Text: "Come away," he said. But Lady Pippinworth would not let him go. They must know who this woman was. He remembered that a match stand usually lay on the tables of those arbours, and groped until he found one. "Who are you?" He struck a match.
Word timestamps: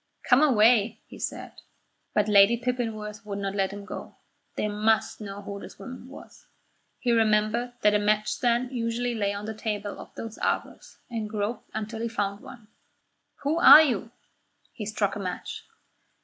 "Come 0.23 0.41
away," 0.41 0.99
he 1.05 1.19
said. 1.19 1.61
But 2.15 2.27
Lady 2.27 2.57
Pippinworth 2.57 3.23
would 3.23 3.37
not 3.37 3.53
let 3.53 3.69
him 3.71 3.85
go. 3.85 4.15
They 4.55 4.67
must 4.67 5.21
know 5.21 5.43
who 5.43 5.59
this 5.59 5.77
woman 5.77 6.07
was. 6.07 6.47
He 6.97 7.11
remembered 7.11 7.73
that 7.83 7.93
a 7.93 7.99
match 7.99 8.29
stand 8.31 8.71
usually 8.71 9.13
lay 9.13 9.31
on 9.31 9.45
the 9.45 9.53
tables 9.53 9.99
of 9.99 10.11
those 10.15 10.39
arbours, 10.39 10.97
and 11.11 11.29
groped 11.29 11.69
until 11.75 12.01
he 12.01 12.07
found 12.07 12.39
one. 12.41 12.67
"Who 13.43 13.59
are 13.59 13.83
you?" 13.83 14.09
He 14.73 14.87
struck 14.87 15.15
a 15.15 15.19
match. 15.19 15.65